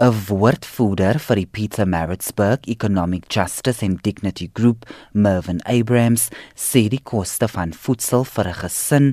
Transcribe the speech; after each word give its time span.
'n 0.00 0.16
woordvoerder 0.28 1.18
vir 1.20 1.36
die 1.36 1.50
Peter 1.56 1.84
Maritzburg 1.84 2.64
Economic 2.74 3.26
Justice 3.28 3.84
and 3.84 4.00
Dignity 4.02 4.48
Group, 4.54 4.86
Mervyn 5.12 5.60
Abrams, 5.68 6.30
sê 6.56 6.88
die 6.88 7.02
koste 7.04 7.48
van 7.52 7.74
voedsel 7.76 8.24
vir 8.24 8.48
'n 8.48 8.60
gesin 8.62 9.06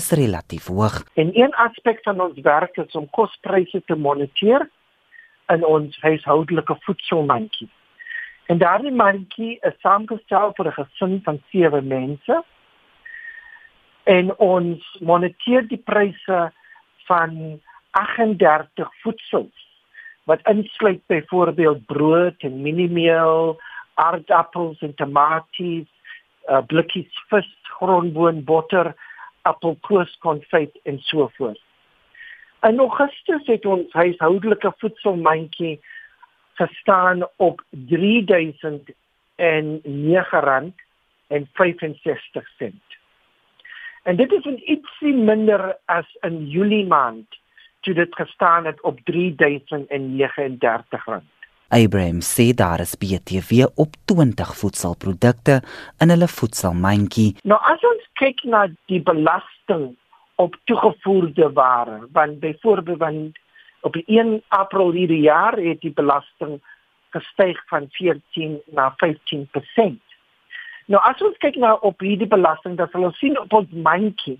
is 0.00 0.10
relatief 0.12 0.66
hoog. 0.66 1.00
En 1.14 1.30
een 1.32 1.54
aspek 1.54 2.02
van 2.04 2.20
ons 2.20 2.38
werk 2.40 2.76
is 2.76 2.92
om 2.92 3.08
kospryse 3.10 3.82
te 3.86 3.96
moniteer 3.96 4.68
in 5.48 5.64
ons 5.64 5.96
huishoudelike 6.00 6.76
voedselmandjie. 6.80 7.70
En 8.46 8.58
daardie 8.58 8.92
mandjie 8.92 9.58
is 9.62 9.80
saamgestel 9.80 10.52
vir 10.56 10.66
'n 10.66 10.78
gesin 10.80 11.20
van 11.24 11.42
7 11.52 11.86
mense. 11.86 12.44
En 14.04 14.38
ons 14.38 14.98
moniteer 15.00 15.68
die 15.68 15.82
pryse 15.84 16.52
van 17.06 17.60
38 17.90 18.90
voedsels 19.00 19.63
wat 20.24 20.48
insluit 20.48 21.06
byvoorbeeld 21.06 21.86
brood 21.86 22.34
en 22.38 22.62
mieliemeel, 22.62 23.60
aardappels 23.94 24.80
en 24.80 24.94
tomaties, 24.94 25.88
uh, 26.48 26.58
blikkies 26.66 27.24
vis, 27.28 27.56
grondboon, 27.78 28.44
botter, 28.44 28.94
appelkoos, 29.42 30.16
konfyt 30.18 30.78
en 30.82 30.98
so 30.98 31.30
voort. 31.36 31.60
In 32.64 32.78
Augustus 32.78 33.46
het 33.46 33.66
ons 33.68 33.92
huishoudelike 33.92 34.72
voedselmandjie 34.78 35.80
gestaan 36.54 37.28
op 37.36 37.64
R3009 37.76 37.80
en 41.26 41.48
65 41.52 42.48
sent. 42.56 42.82
En 44.02 44.16
dit 44.16 44.32
is 44.32 44.44
'n 44.44 44.62
ietsie 44.64 45.14
minder 45.14 45.76
as 45.84 46.16
in 46.20 46.48
Julie 46.48 46.86
maand 46.86 47.26
toe 47.84 47.94
dit 47.94 48.14
gestaan 48.14 48.64
het 48.64 48.82
op 48.82 48.98
R3039. 48.98 49.04
Abraham 51.68 52.20
sê 52.20 52.54
daar 52.54 52.80
is 52.80 52.96
BTW 52.96 53.52
op 53.74 53.94
20 54.04 54.56
voedselprodukte 54.56 55.62
in 55.98 56.08
hulle 56.08 56.28
voedselmandjie. 56.28 57.36
Nou 57.42 57.60
as 57.72 57.82
ons 57.90 58.04
kyk 58.20 58.42
na 58.44 58.68
die 58.92 59.02
belasting 59.02 59.96
op 60.34 60.56
toegevoerde 60.64 61.52
ware, 61.52 61.98
want 62.12 62.40
byvoorbeeld 62.40 62.98
van 62.98 63.32
op 63.80 63.96
1 64.06 64.42
April 64.48 64.90
hierdie 64.90 65.20
jaar 65.20 65.56
het 65.58 65.80
die 65.80 65.92
belasting 65.92 66.60
gestyg 67.10 67.62
van 67.66 67.86
14 67.90 68.60
na 68.66 68.94
15%. 69.04 70.00
Nou 70.86 71.02
as 71.02 71.22
ons 71.22 71.36
kyk 71.38 71.56
na 71.56 71.74
op 71.74 72.00
hierdie 72.00 72.28
belasting, 72.28 72.76
dan 72.76 72.88
sal 72.92 73.08
ons 73.10 73.18
sien 73.18 73.38
op 73.40 73.52
ons 73.52 73.70
mandjie 73.70 74.38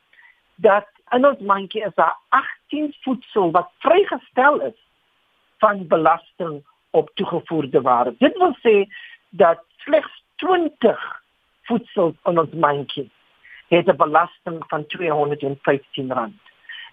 dat 0.55 0.86
in 1.11 1.27
ons 1.27 1.39
mandjie 1.39 1.84
is 1.84 1.94
daar 1.94 2.16
18 2.28 2.94
voedsel 3.00 3.50
wat 3.50 3.70
vrygestel 3.78 4.61
is 4.61 4.89
van 5.58 5.86
belasting 5.86 6.64
op 6.91 7.11
toegevoerde 7.14 7.80
ware. 7.80 8.14
Dit 8.19 8.36
wil 8.36 8.56
sê 8.62 8.86
dat 9.28 9.64
slegs 9.77 10.22
20 10.34 11.22
voedsel 11.62 12.14
in 12.24 12.39
ons 12.39 12.52
mandjie 12.52 13.11
het 13.69 13.86
'n 13.86 13.97
belasting 13.97 14.64
van 14.69 14.86
R215. 14.86 16.41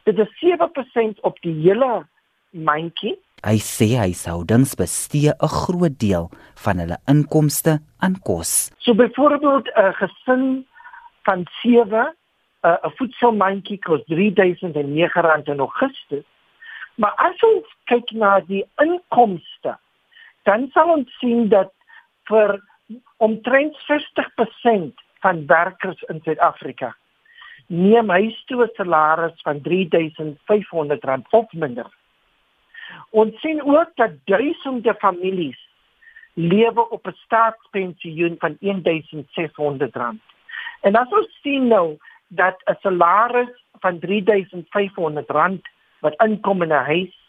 Dit 0.04 0.20
is 0.20 0.40
7% 0.40 1.22
op 1.22 1.38
die 1.42 1.62
hele 1.62 2.06
mandjie 2.50 3.20
Hy 3.44 3.60
sê 3.60 3.88
huishoudings 4.00 4.76
bestee 4.80 5.32
'n 5.32 5.54
groot 5.60 5.96
deel 6.00 6.30
van 6.64 6.80
hulle 6.80 6.98
inkomste 7.08 7.80
aan 8.00 8.16
kos. 8.28 8.72
So 8.80 8.94
byvoorbeeld 8.94 9.68
'n 9.76 9.94
gesin 10.00 10.68
van 11.24 11.46
7 11.62 12.16
'n 12.64 12.68
uh, 12.68 12.92
voedselmandjie 12.98 13.80
kos 13.80 14.02
R3009 14.08 15.44
in 15.54 15.60
Augustus. 15.60 16.26
Maar 16.96 17.14
as 17.16 17.40
ons 17.44 17.68
kyk 17.86 18.12
na 18.12 18.40
die 18.40 18.66
inkomste, 18.78 19.78
dan 20.44 20.70
sal 20.74 20.90
ons 20.90 21.18
sien 21.20 21.50
dat 21.50 21.72
vir 22.30 22.62
omtrent 23.18 23.76
60% 23.88 24.94
van 25.20 25.46
werkers 25.46 26.02
in 26.09 26.22
Suid-Afrika 26.24 26.96
neem 27.68 28.08
toe 28.46 28.64
'n 28.64 28.70
salaris 28.76 29.42
van 29.42 29.59
R3500 29.59 31.28
of 31.32 31.52
minder. 31.52 31.90
Ons 33.09 33.40
sien 33.40 33.64
ook 33.64 33.90
dat 33.96 34.12
duisende 34.26 34.94
families 34.94 35.70
lewe 36.34 36.90
op 36.90 37.08
'n 37.08 37.16
staatspensioen 37.16 38.36
van 38.40 38.58
R1600. 38.59 40.20
En 40.81 40.96
as 40.96 41.09
ons 41.09 41.40
sien 41.42 41.68
nou 41.68 41.98
dat 42.28 42.62
'n 42.66 42.78
salaris 42.82 43.64
van 43.80 44.00
R3500 44.00 45.62
wat 46.00 46.24
inkom 46.24 46.62
in 46.62 46.74
'n 46.74 46.86
huis 46.86 47.22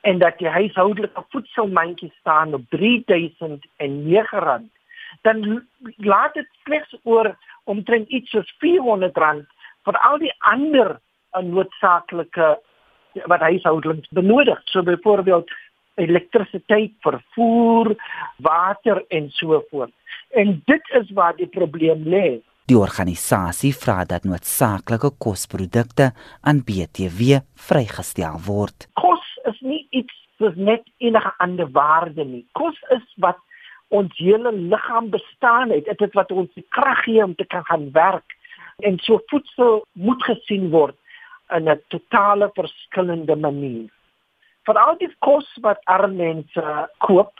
en 0.00 0.18
dat 0.18 0.38
die 0.38 0.48
huishoudelike 0.48 1.24
voedselmandjie 1.28 2.12
staan 2.20 2.54
op 2.54 2.62
R3009, 2.70 4.70
dan 5.22 5.66
laat 5.96 6.34
dit 6.34 6.48
slegs 6.64 6.96
oor 7.02 7.36
omtrent 7.64 8.08
iets 8.08 8.30
soos 8.30 8.52
R400 8.52 9.46
vir 9.84 9.98
al 9.98 10.18
die 10.18 10.34
ander 10.38 11.00
noodsaaklike 11.40 12.60
wat 13.26 13.40
huishoudings 13.40 14.08
benodig. 14.10 14.60
So 14.64 14.82
byvoorbeeld 14.82 15.50
elektrisiteit, 15.98 16.92
vervoer, 17.00 17.94
water 18.36 19.04
en 19.08 19.30
so 19.30 19.62
voort. 19.70 19.92
En 20.30 20.62
dit 20.64 20.94
is 21.00 21.10
waar 21.10 21.36
die 21.36 21.46
probleem 21.46 22.04
lê. 22.04 22.38
Die 22.68 22.78
organisasie 22.78 23.72
vra 23.72 24.02
dat 24.04 24.26
noodsaaklike 24.28 25.10
kosprodukte 25.18 26.10
aan 26.40 26.60
BTW 26.68 27.40
vrygestel 27.68 28.36
word. 28.44 28.88
Kos 29.00 29.24
is 29.48 29.60
nie 29.64 29.86
iets 29.90 30.14
soos 30.38 30.54
net 30.54 30.84
enige 31.02 31.32
ander 31.42 31.70
waarde 31.72 32.24
nie. 32.24 32.44
Kos 32.52 32.76
is 32.94 33.06
wat 33.24 33.40
ons 33.88 34.12
hele 34.20 34.52
liggaam 34.52 35.08
bestaan 35.10 35.72
het. 35.72 35.88
Dit 35.88 36.04
is 36.10 36.14
wat 36.18 36.32
ons 36.32 36.52
die 36.54 36.66
krag 36.76 37.06
gee 37.06 37.24
om 37.24 37.34
te 37.34 37.48
kan 37.48 37.64
gaan 37.64 37.88
werk. 37.96 38.36
En 38.84 39.00
so 39.02 39.18
voedsel 39.32 39.80
moet 39.92 40.22
gesien 40.28 40.68
word 40.70 40.97
in 41.56 41.68
'n 41.68 41.82
totale 41.88 42.50
verskillende 42.52 43.36
manier. 43.36 43.90
Vir 44.66 44.78
al 44.78 44.96
die 44.98 45.14
kos 45.18 45.48
wat 45.60 45.80
arme 45.84 46.16
mense 46.16 46.64
koop, 46.98 47.32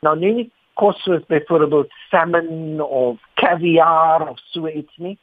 nou 0.00 0.16
nie 0.16 0.50
kos 0.74 1.02
soos 1.02 1.24
byvoorbeeld 1.26 1.92
salmon 2.10 2.80
of 2.80 3.18
caviar 3.34 4.28
of 4.28 4.38
so 4.38 4.68
iets 4.68 4.96
nie, 4.96 5.18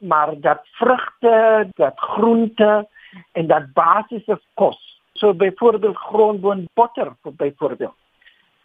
maar 0.00 0.40
dat 0.40 0.66
vrugte, 0.80 1.68
dat 1.74 1.94
groente 1.96 2.88
en 3.32 3.46
dat 3.46 3.72
basiese 3.72 4.40
kos. 4.54 4.80
So 5.12 5.34
byvoorbeeld 5.34 5.96
grondboon 5.96 6.68
botter 6.74 7.12
byvoorbeeld. 7.22 7.96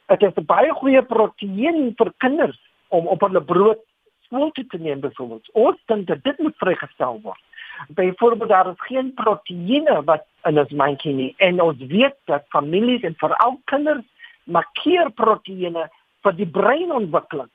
Dit 0.08 0.22
is 0.22 0.36
'n 0.36 0.46
baie 0.46 0.72
goeie 0.72 1.04
proteïen 1.04 1.94
vir 1.96 2.14
kinders 2.18 2.60
om 2.88 3.08
op 3.08 3.22
hulle 3.22 3.42
brood 3.42 3.80
skool 4.22 4.52
toe 4.52 4.66
te 4.66 4.78
neem 4.78 5.00
byvoorbeeld. 5.00 5.50
Ons 5.52 5.78
dink 5.86 6.08
dat 6.08 6.24
dit 6.24 6.38
moet 6.38 6.58
vrygestel 6.58 7.20
word 7.22 7.42
byvoorbeeld 7.88 8.50
daar 8.50 8.70
is 8.72 8.86
geen 8.88 9.14
proteïene 9.14 10.04
wat 10.04 10.26
in 10.44 10.60
ons 10.60 10.72
mandjie 10.72 11.14
nie. 11.14 11.34
En 11.38 11.62
ons 11.62 11.78
weet 11.78 12.16
dat 12.26 12.46
families 12.50 13.02
en 13.02 13.16
veral 13.18 13.60
kinders 13.72 14.06
markeer 14.44 15.12
proteïene 15.12 15.88
vir 16.24 16.38
die 16.40 16.48
breinontwikkeling. 16.48 17.50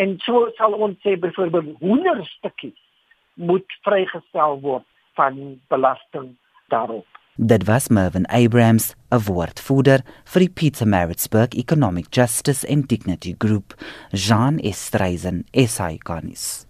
En 0.00 0.16
so 0.24 0.48
sal 0.56 0.72
ons 0.72 0.96
sê 1.04 1.16
byvoorbeeld 1.20 1.76
hoenderstukkies 1.80 2.78
moet 3.40 3.78
vrygestel 3.84 4.60
word 4.60 4.86
van 5.18 5.60
belasting 5.68 6.34
daarop. 6.72 7.06
Dit 7.40 7.64
was 7.64 7.88
Mervyn 7.88 8.26
Abrams, 8.26 8.94
'n 9.10 9.22
woordvoerder 9.24 10.00
vir 10.24 10.40
die 10.40 10.50
Peter 10.50 10.86
Maritzburg 10.86 11.54
Economic 11.54 12.06
Justice 12.10 12.68
and 12.68 12.88
Dignity 12.88 13.34
Group, 13.38 13.74
Jean 14.10 14.58
Estreisen, 14.58 15.44
SI 15.52 15.98
Garnis. 15.98 16.69